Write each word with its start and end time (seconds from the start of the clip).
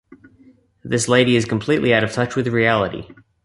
This 0.83 1.07
lady 1.07 1.35
is 1.35 1.45
completely 1.45 1.93
out 1.93 2.03
of 2.03 2.11
touch 2.11 2.35
with 2.35 2.47
reality. 2.47 3.13